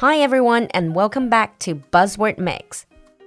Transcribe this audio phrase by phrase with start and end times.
[0.00, 2.82] Hi everyone, and welcome back to Buzzword Mix。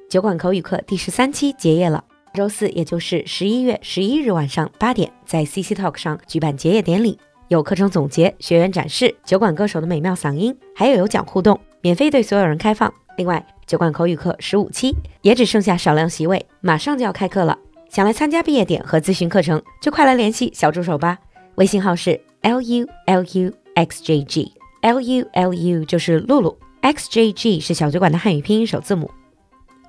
[0.10, 2.02] 酒馆口语课第十三期结业了。
[2.34, 12.90] 周四，也就是十一月十一日晚上八点，在 CC Talk 上举办结业典礼，有课程总结、学员展示酒馆歌手的美妙嗓音，还有有奖互动，免费对所有人开放。
[13.18, 17.60] 另外，酒馆口语课十五期也只剩下少量席位，马上就要开课了。
[17.90, 21.20] 想来参加毕业点和咨询课程，就快来联系小助手吧。
[21.56, 29.11] 微信号是 l u l u x j g l u l u 就是露露，x j g 是小酒馆的汉语拼音首字母。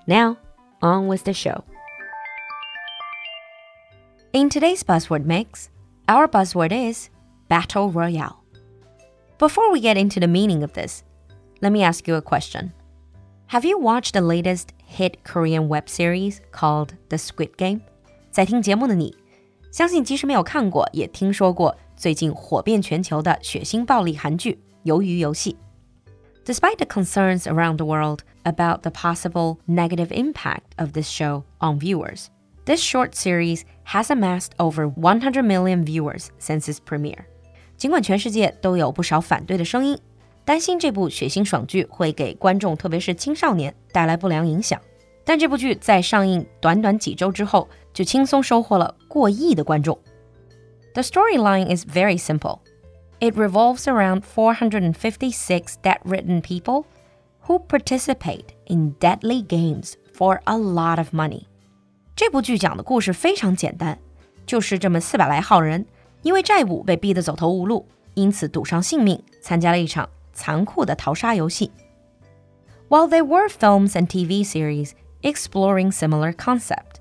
[0.05, 0.37] Now
[0.81, 1.61] on with the show.
[4.31, 5.67] In today's buzzword mix,
[6.07, 7.09] our buzzword is
[7.47, 8.37] battle royale.
[9.37, 11.01] Before we get into the meaning of this,
[11.59, 12.71] let me ask you a question.
[13.47, 17.81] Have you watched the latest hit Korean web series called The Squid Game?
[18.29, 19.15] 在听节目的你，
[19.71, 25.55] 相信即使没有看过，也听说过最近火遍全球的血腥暴力韩剧《 鱿鱼游戏》。
[26.45, 32.27] Despite the concerns around the world about the possible negative impact of this show on viewers,
[32.65, 37.25] this short series has amassed over 100 million viewers since its premiere.
[37.75, 39.99] 尽管全世界都有不少反对的声音，
[40.45, 44.79] 担心这部血腥爽剧会给观众，特别是青少年带来不良影响。
[45.25, 49.99] 但这部剧在上映短短几周之后，就轻松收获了过亿的观众。
[50.93, 52.59] The storyline is very simple.
[53.22, 56.86] It revolves around 456 debt ridden people
[57.42, 61.44] who participate in deadly games for a lot of money.
[62.16, 63.96] 这部剧讲的故事非常简单，
[64.44, 65.86] 就是这么四百来号人
[66.22, 71.70] 因为债务被逼得走投无路，因此赌上性命，参加了一场残酷的逃杀游戏。
[72.88, 76.96] While there were films and TV series exploring similar concept,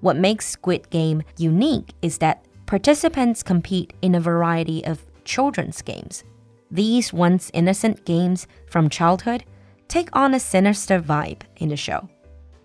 [0.00, 4.98] what makes Squid Game unique is that participants compete in a variety of
[5.29, 6.21] children's games.
[6.71, 9.41] These once innocent games from childhood
[9.87, 12.03] take on a sinister vibe in the show.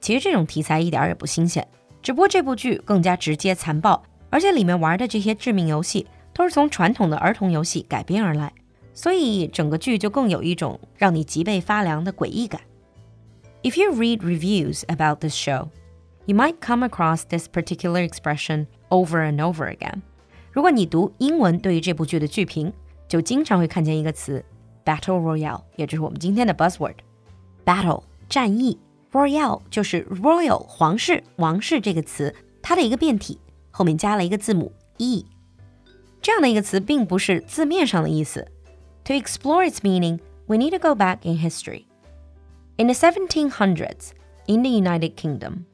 [0.01, 1.67] 其实这种题材一点也不新鲜，
[2.03, 8.53] 只不过这部剧更加直接残暴，而且里面玩的这些致命游戏都是从传统的儿童游戏改编而来，
[8.95, 12.61] 所以整个剧就更有一种让你脊背发凉的诡异感。
[13.63, 15.69] if you read reviews about this show,
[16.25, 20.01] you might come across this particular expression over and over again.
[20.55, 22.73] 如果你读英文对于这部剧的剧评，
[23.09, 24.45] 就经常会看见一个词
[24.85, 28.79] “battle royale”，也就是我们今天的 buzzword。battle 战役，
[29.13, 33.39] royale 就是 royal 皇室、王室这个词，它的一个变体，
[33.71, 35.25] 后面加了一个字母 e。
[36.23, 38.47] 这样的一个词并不是字面上的意思。
[39.05, 41.85] To explore its meaning, we need to go back in history.
[42.77, 44.11] In the 1700s,
[44.47, 45.65] in the United Kingdom,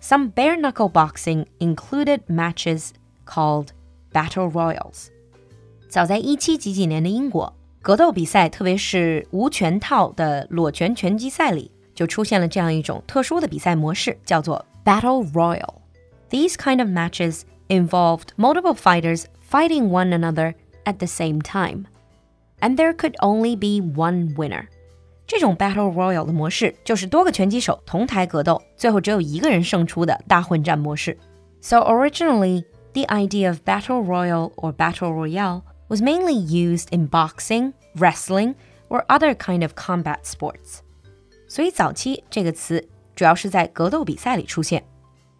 [0.00, 2.90] some bare knuckle boxing included matches
[3.24, 3.72] called
[4.12, 5.08] battle royals.
[5.88, 15.76] 早在一七几几年的英国，格斗比赛，特别是无拳套的裸拳拳击赛里，就出现了这样一种特殊的比赛模式，叫做 battle royal.
[16.28, 21.84] These kind of matches involved multiple fighters fighting one another at the same time,
[22.60, 24.66] and there could only be one winner.
[25.28, 31.18] 这种 Battle Royal 的模式就是多个拳击手同台格斗，最后只有一个人胜出的大混战模式。
[31.60, 38.54] So originally, the idea of Battle Royal or Battle Royale was mainly used in boxing, wrestling,
[38.88, 40.80] or other kind of combat sports.
[41.48, 44.84] 所以早期这个词主要是在格斗比赛里出现，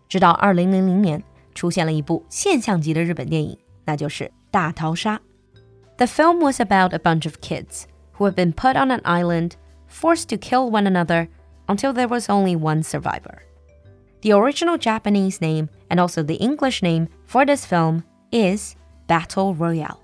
[0.08, 1.22] 直到2000年
[1.54, 5.16] 出现了一部现象级的日本电影，那就是《大逃杀》。
[5.96, 7.84] The film was about a bunch of kids
[8.16, 9.52] who have been put on an island
[9.88, 11.28] forced to kill one another
[11.66, 13.38] until there was only one survivor.
[14.22, 18.74] The original Japanese name and also the English name for this film is
[19.06, 19.98] Battle Royale.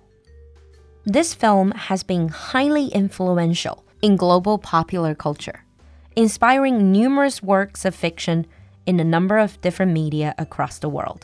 [1.05, 5.65] This film has been highly influential in global popular culture,
[6.15, 8.45] inspiring numerous works of fiction
[8.85, 11.23] in a number of different media across the world.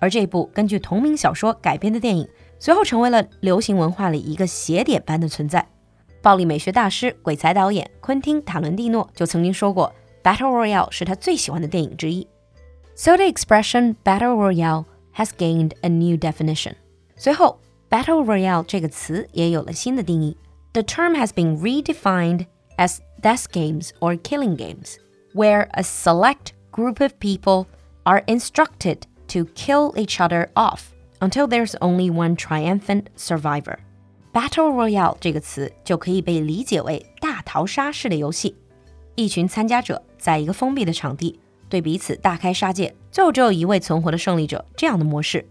[0.00, 2.28] 而这部根据同名小说改编的电影，
[2.58, 5.64] 随后成为了流行文化里一个邪典般的存在。
[6.22, 9.94] 暴力美学大师、鬼才导演昆汀·塔伦蒂诺就曾经说过，《
[10.28, 12.26] Battle Royale》是他最喜欢的电影之一。
[12.94, 14.84] So the expression "Battle Royale"
[15.14, 16.74] has gained a new definition.
[17.16, 17.58] 随后，"
[17.88, 20.36] Battle Royale" 这个词也有了新的定义。
[20.72, 22.46] The term has been redefined
[22.76, 24.96] as death games or killing games,
[25.34, 27.66] where a select group of people
[28.04, 33.78] are instructed to kill each other off until there's only one triumphant survivor.
[34.32, 38.54] Battle Royale 这个词就可以被理解为大逃杀式的游戏，
[39.16, 45.46] 一群参加者在一个封闭的场地 对彼此大开杀戒，最后只有一位存活的胜利者这样的模式。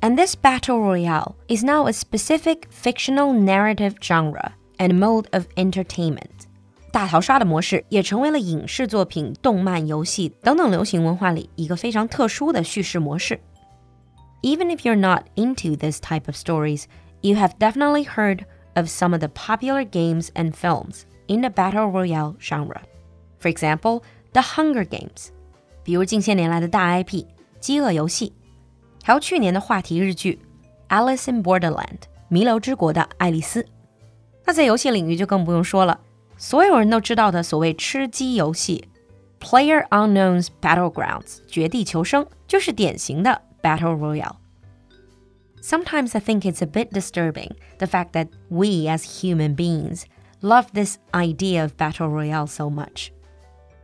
[0.00, 6.46] And this battle royale is now a specific fictional narrative genre and mode of entertainment,
[6.90, 13.40] 大逃杀的模式也成为了影视作品、动漫、游戏等等流行文化里一个非常特殊的叙事模式。
[14.42, 16.84] Even if you're not into this type of stories,
[17.20, 18.40] you have definitely heard
[18.74, 22.82] of some of the popular games and films in the battle royale genre.
[23.38, 24.02] For example,
[24.32, 25.28] The Hunger Games，
[25.82, 27.26] 比如近些年来的大 IP《
[27.60, 28.28] 饥饿游戏》，
[29.04, 30.40] 还有去年的话题日剧《
[30.88, 31.84] Alice in Borderland》
[32.28, 33.66] 弥留之国的爱丽丝。
[34.44, 36.00] 那在游戏领域就更不用说了，
[36.36, 38.88] 所有人都知道的所谓吃鸡游戏《
[39.44, 49.20] Player Unknown's Battlegrounds》绝地求生，就是典型的 Battle Royale。Sometimes I think it's a bit disturbing the fact that we as
[49.20, 50.02] human beings
[50.40, 53.12] love this idea of Battle Royale so much.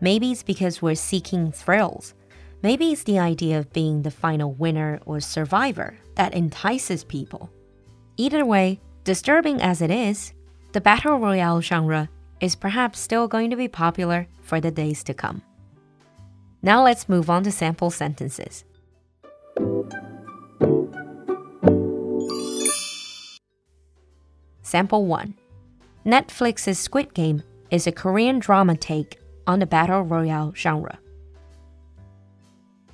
[0.03, 2.13] Maybe it's because we're seeking thrills.
[2.61, 7.49] Maybe it's the idea of being the final winner or survivor that entices people.
[8.17, 10.33] Either way, disturbing as it is,
[10.73, 12.09] the Battle Royale genre
[12.41, 15.41] is perhaps still going to be popular for the days to come.
[16.61, 18.65] Now let's move on to sample sentences.
[24.63, 25.33] Sample 1
[26.05, 27.41] Netflix's Squid Game
[27.71, 30.98] is a Korean drama take on the Battle Royale genre.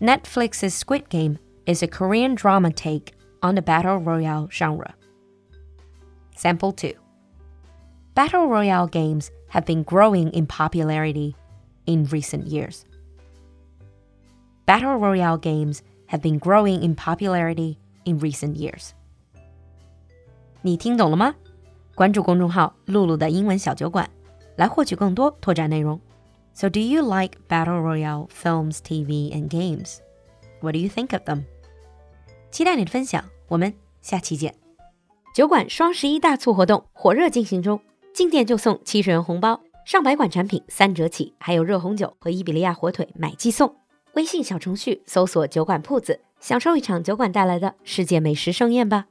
[0.00, 4.94] Netflix's Squid Game is a Korean drama take on the Battle Royale genre.
[6.37, 6.94] Sample 2
[8.15, 11.35] Battle Royale games have been growing in popularity
[11.87, 12.85] in recent years.
[14.67, 18.91] Battle Royale games have been growing in popularity in recent years.
[20.62, 21.35] 你听懂了吗？
[21.94, 24.09] 关注公众号“露露的英文小酒馆”，
[24.56, 26.00] 来获取更多拓展内容。
[26.60, 30.02] So, do you like Battle Royale films, TV, and games?
[30.60, 31.46] What do you think of them?
[32.52, 34.54] 期待你的分享，我们下期见。
[35.34, 37.80] 酒馆双十一大促活动火热进行中，
[38.14, 43.74] 进店就送七十元红包，上百款产品三折起，还有热红酒和伊比利亚火腿买即送。
[44.16, 49.06] 微信小程序搜索“酒馆铺子”，享受一场酒馆带来的世界美食盛宴吧。